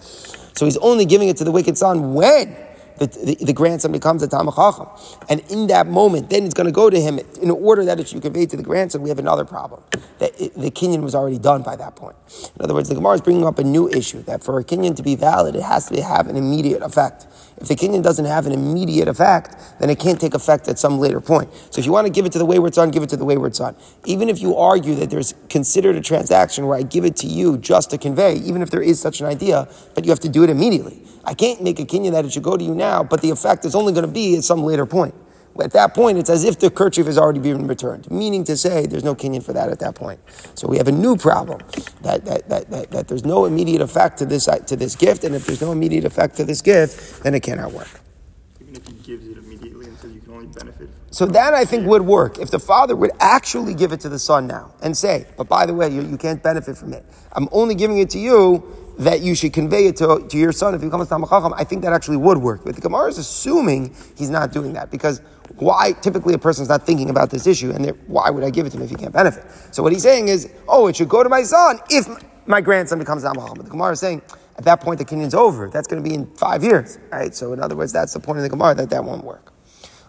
[0.55, 2.55] So he's only giving it to the wicked son when
[2.99, 4.87] the, the, the grandson becomes a Talmud Chacham.
[5.29, 8.07] And in that moment, then it's going to go to him in order that it
[8.07, 9.01] should be conveyed to the grandson.
[9.01, 9.81] We have another problem.
[10.19, 12.15] That it, the Kinyan was already done by that point.
[12.55, 14.95] In other words, the Gemara is bringing up a new issue that for a Kinyan
[14.97, 17.27] to be valid, it has to have an immediate effect.
[17.61, 20.97] If the Kinyan doesn't have an immediate effect, then it can't take effect at some
[20.97, 21.53] later point.
[21.71, 23.25] So if you want to give it to the wayward son, give it to the
[23.25, 23.75] wayward son.
[24.05, 27.57] Even if you argue that there's considered a transaction where I give it to you
[27.57, 30.43] just to convey, even if there is such an idea, but you have to do
[30.43, 31.01] it immediately.
[31.25, 33.65] I can't make a kinyan that it should go to you now, but the effect
[33.65, 35.13] is only going to be at some later point.
[35.61, 38.85] At that point, it's as if the kerchief has already been returned, meaning to say
[38.85, 40.19] there's no kinyan for that at that point.
[40.55, 41.61] So we have a new problem
[42.01, 45.35] that, that, that, that, that there's no immediate effect to this, to this gift, and
[45.35, 47.89] if there's no immediate effect to this gift, then it cannot work.
[48.61, 50.89] Even if he gives it immediately and says you can only benefit.
[51.11, 54.19] So that I think would work if the father would actually give it to the
[54.19, 57.05] son now and say, but by the way, you, you can't benefit from it.
[57.33, 58.63] I'm only giving it to you
[58.99, 61.63] that you should convey it to, to your son if he becomes Talmud Chacham, I
[61.63, 62.65] think that actually would work.
[62.65, 65.21] But the Gemara is assuming he's not doing that because
[65.57, 68.71] why typically a person's not thinking about this issue and why would I give it
[68.71, 69.45] to him if he can't benefit?
[69.71, 72.07] So what he's saying is, oh, it should go to my son if
[72.45, 73.53] my grandson becomes Chacham.
[73.55, 74.21] But the Gemara is saying
[74.57, 75.69] at that point the Kinyan's over.
[75.69, 77.33] That's going to be in five years, right?
[77.33, 79.53] So in other words, that's the point of the Gemara that that won't work.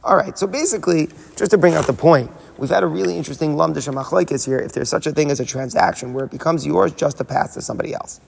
[0.02, 3.54] All right, so basically, just to bring out the point, we've had a really interesting
[3.54, 4.58] lumdish and here.
[4.58, 7.52] If there's such a thing as a transaction where it becomes yours just to pass
[7.54, 8.18] to somebody else.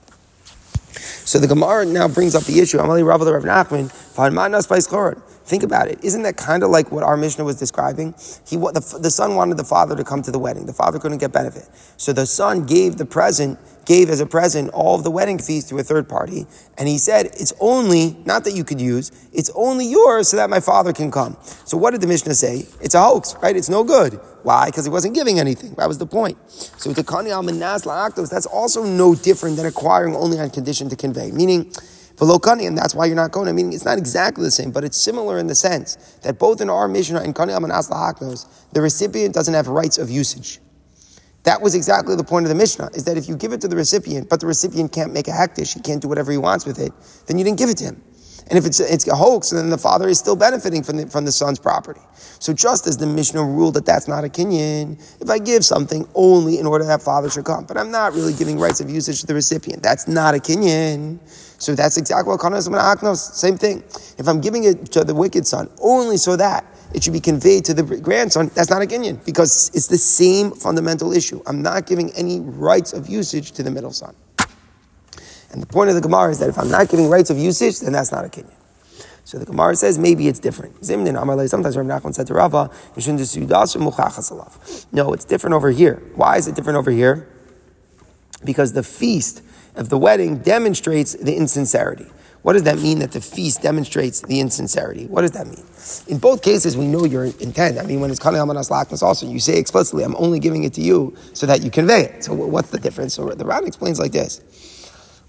[1.25, 2.77] So the Gemara now brings up the issue.
[2.77, 6.03] Amali Rav Rav Nachman, Think about it.
[6.03, 8.13] Isn't that kind of like what our Mishnah was describing?
[8.47, 10.65] He, the, the son wanted the father to come to the wedding.
[10.65, 11.67] The father couldn't get benefit.
[11.97, 15.65] So the son gave the present, gave as a present all of the wedding fees
[15.65, 16.45] to a third party.
[16.77, 20.49] And he said, it's only, not that you could use, it's only yours so that
[20.49, 21.35] my father can come.
[21.65, 22.67] So what did the Mishnah say?
[22.79, 23.55] It's a hoax, right?
[23.55, 24.19] It's no good.
[24.43, 24.67] Why?
[24.67, 25.73] Because he wasn't giving anything.
[25.73, 26.37] That was the point.
[26.51, 30.95] So the Kani al La'aktos, that's also no different than acquiring only on condition to
[30.95, 31.31] convey.
[31.31, 31.73] Meaning,
[32.15, 33.47] Velokani, and that's why you're not going.
[33.47, 36.61] I mean, it's not exactly the same, but it's similar in the sense that both
[36.61, 40.59] in our Mishnah and Kani and Asla Haknos, the recipient doesn't have rights of usage.
[41.43, 43.67] That was exactly the point of the Mishnah, is that if you give it to
[43.67, 46.65] the recipient, but the recipient can't make a hektish, he can't do whatever he wants
[46.65, 46.93] with it,
[47.25, 48.01] then you didn't give it to him.
[48.49, 51.25] And if it's, it's a hoax, then the father is still benefiting from the, from
[51.25, 52.01] the son's property.
[52.39, 56.07] So just as the Mishnah ruled that that's not a kinyan, if I give something
[56.13, 59.21] only in order that father should come, but I'm not really giving rights of usage
[59.21, 61.19] to the recipient, that's not a kinyan.
[61.61, 63.83] So that's exactly what Kanas Aknos, same thing.
[64.17, 67.63] If I'm giving it to the wicked son only so that it should be conveyed
[67.65, 71.41] to the grandson, that's not a kinyan because it's the same fundamental issue.
[71.45, 74.13] I'm not giving any rights of usage to the middle son.
[75.53, 77.79] And the point of the Gemara is that if I'm not giving rights of usage,
[77.79, 78.51] then that's not a kinyan.
[79.23, 80.83] So the Gemara says maybe it's different.
[80.83, 82.69] Sometimes Rav Nachman said to Rava,
[84.91, 86.01] No, it's different over here.
[86.15, 87.29] Why is it different over here?
[88.43, 89.41] Because the feast
[89.75, 92.07] of the wedding demonstrates the insincerity.
[92.41, 95.05] What does that mean that the feast demonstrates the insincerity?
[95.05, 95.63] What does that mean?
[96.07, 97.77] In both cases, we know your intent.
[97.77, 100.73] I mean, when it's Kali Amanas Laknas also, you say explicitly, I'm only giving it
[100.73, 102.25] to you so that you convey it.
[102.25, 103.13] So what's the difference?
[103.13, 104.41] So the Ran explains like this.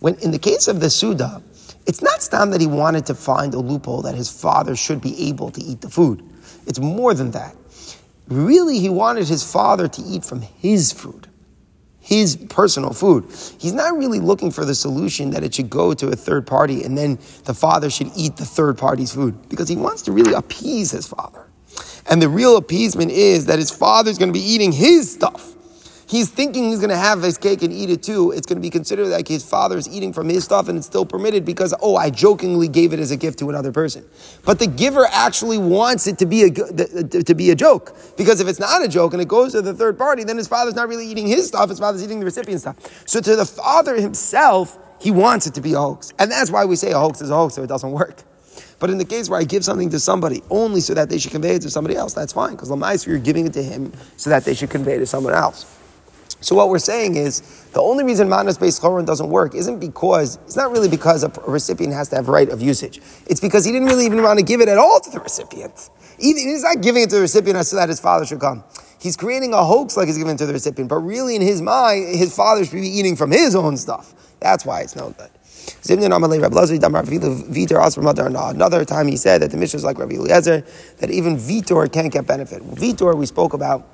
[0.04, 1.42] When in the case of the Suda,
[1.86, 5.28] it's not stam that he wanted to find a loophole that his father should be
[5.30, 6.22] able to eat the food.
[6.66, 7.56] It's more than that.
[8.28, 11.28] Really, he wanted his father to eat from his food
[12.00, 13.24] his personal food.
[13.58, 16.84] He's not really looking for the solution that it should go to a third party
[16.84, 20.34] and then the father should eat the third party's food because he wants to really
[20.34, 21.46] appease his father.
[22.10, 25.54] And the real appeasement is that his father's going to be eating his stuff
[26.06, 28.62] he's thinking he's going to have his cake and eat it too, it's going to
[28.62, 31.74] be considered like his father is eating from his stuff and it's still permitted because,
[31.80, 34.04] oh, I jokingly gave it as a gift to another person.
[34.44, 37.96] But the giver actually wants it to be a, to be a joke.
[38.16, 40.48] Because if it's not a joke and it goes to the third party, then his
[40.48, 42.76] father's not really eating his stuff, his father's eating the recipient's stuff.
[43.06, 46.12] So to the father himself, he wants it to be a hoax.
[46.18, 48.22] And that's why we say a hoax is a hoax so it doesn't work.
[48.78, 51.32] But in the case where I give something to somebody only so that they should
[51.32, 52.52] convey it to somebody else, that's fine.
[52.52, 55.34] Because Lamais, you're giving it to him so that they should convey it to someone
[55.34, 55.66] else.
[56.44, 57.40] So what we're saying is
[57.72, 61.30] the only reason manas based choron doesn't work isn't because it's not really because a
[61.46, 63.00] recipient has to have right of usage.
[63.26, 65.88] It's because he didn't really even want to give it at all to the recipient.
[66.18, 68.62] Even, he's not giving it to the recipient so that his father should come.
[69.00, 71.62] He's creating a hoax like he's giving it to the recipient, but really in his
[71.62, 74.14] mind, his father should be eating from his own stuff.
[74.38, 75.30] That's why it's no good.
[78.54, 80.62] Another time he said that the Mishnah is like Rabbi Eliezer,
[80.98, 82.62] that even Vitor can't get benefit.
[82.62, 83.93] Vitor we spoke about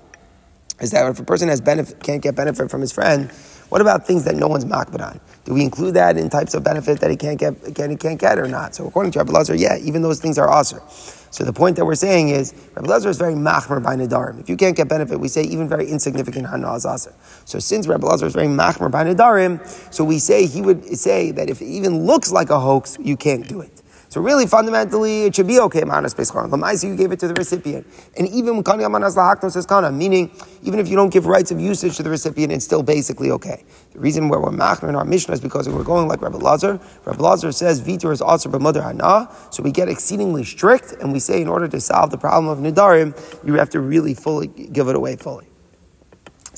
[0.81, 3.31] is that if a person has benefit, can't get benefit from his friend,
[3.71, 5.21] what about things that no one's makbid on?
[5.45, 8.19] Do we include that in types of benefit that he can't get, can, he can't
[8.19, 8.75] get or not?
[8.75, 10.83] So according to Rabbi Lazar, yeah, even those things are aser.
[11.31, 14.41] So the point that we're saying is, Rabbi Lazar is very machmer by nadarim.
[14.41, 17.15] If you can't get benefit, we say even very insignificant hana is aser.
[17.45, 19.65] So since Rabbi Lazar is very machmer by nadarim,
[19.95, 23.17] so we say he would say that if it even looks like a hoax, you
[23.17, 23.80] can't do it.
[24.11, 26.51] So really, fundamentally, it should be okay, Manas Pescharon.
[26.51, 27.87] Lamaisi, you gave it to the recipient.
[28.17, 30.33] And even Kani Amanas Lahaknos says Kana, meaning
[30.65, 33.65] even if you don't give rights of usage to the recipient, it's still basically okay.
[33.93, 36.81] The reason where we're machmer in our Mishnah is because we're going like Rabbi Lazar.
[37.05, 39.31] Rabbi Lazar says, Vitor is also mother hana.
[39.53, 42.59] So we get exceedingly strict, and we say in order to solve the problem of
[42.59, 45.50] Nidarim, you have to really fully give it away fully.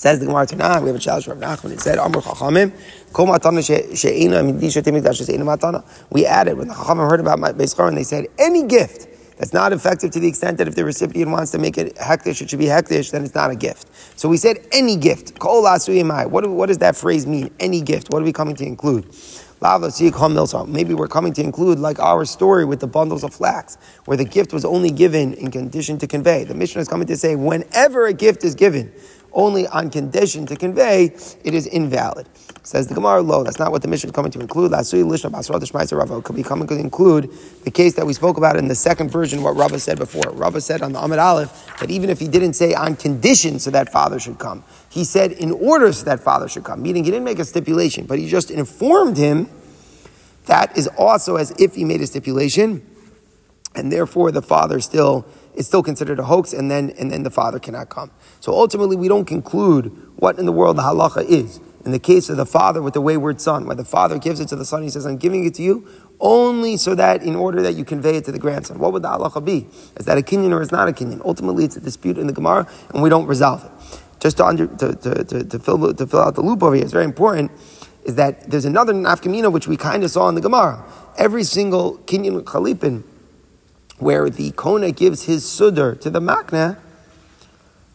[0.02, 1.70] Says the Gemara Tanah, we have a challenge from Nachman.
[1.70, 2.72] It said, Amr Chachamim,
[3.12, 5.84] Kol Matana She'ena Midisha Timikdash She'ena Matana.
[6.10, 9.06] We added, when the Chachamim heard about my Beis and they said, any gift
[9.38, 12.42] that's not effective to the extent that if the recipient wants to make it hektish,
[12.42, 13.86] it should be hektish, then it's not a gift.
[14.18, 15.38] So we said any gift.
[15.38, 15.62] Kol.
[15.62, 17.54] What, what does that phrase mean?
[17.60, 18.10] Any gift.
[18.10, 19.06] What are we coming to include?
[19.60, 24.24] Maybe we're coming to include like our story with the bundles of flax, where the
[24.24, 26.42] gift was only given in condition to convey.
[26.42, 28.92] The Mishnah is coming to say whenever a gift is given,
[29.33, 31.14] only on condition to convey,
[31.45, 32.29] it is invalid.
[32.64, 34.71] Says the Gemara, lo, that's not what the Mishnah is coming to include.
[34.71, 37.31] Could be coming to include
[37.64, 40.31] the case that we spoke about in the second version, what Rava said before.
[40.33, 43.73] Rava said on the Amud Aleph that even if he didn't say on condition so
[43.73, 47.11] that father should come, he said in order so that father should come, meaning he
[47.11, 49.49] didn't make a stipulation, but he just informed him
[50.47, 52.87] that is also as if he made a stipulation,
[53.75, 57.30] and therefore the father still it's still considered a hoax, and then and then the
[57.30, 58.10] father cannot come.
[58.40, 61.60] So ultimately, we don't conclude what in the world the halacha is.
[61.84, 64.48] In the case of the father with the wayward son, where the father gives it
[64.48, 65.86] to the son, he says, "I'm giving it to you
[66.20, 69.08] only so that in order that you convey it to the grandson." What would the
[69.08, 69.66] halacha be?
[69.96, 71.20] Is that a kinyan or is not a kinyan?
[71.24, 73.70] Ultimately, it's a dispute in the Gemara, and we don't resolve it.
[74.20, 76.84] Just to, under, to, to, to, to, fill, to fill out the loop over here,
[76.84, 77.50] it's very important.
[78.04, 80.84] Is that there's another nafkamina which we kind of saw in the Gemara.
[81.18, 83.03] Every single kinyan chalipin
[84.03, 86.78] where the Kona gives his sudar to the Makna,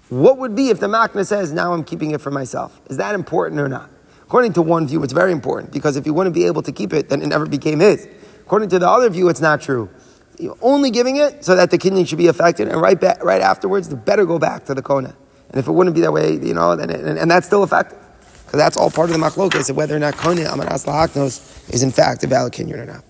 [0.10, 2.80] what would be if the Makna says, now I'm keeping it for myself?
[2.89, 3.89] Is that important or not?
[4.22, 6.93] According to one view, it's very important because if he wouldn't be able to keep
[6.93, 8.08] it, then it never became his.
[8.41, 9.89] According to the other view, it's not true.
[10.39, 13.41] You're only giving it so that the kinyan should be affected, and right, back, right
[13.41, 15.16] afterwards, the better go back to the Kona.
[15.49, 17.97] And if it wouldn't be that way, you know, it, and, and, that's still effective.
[18.45, 21.84] Because that's all part of the machlokas of whether or not Kona Amaras Lahaknos is
[21.84, 23.03] in fact a valid kinyan or not.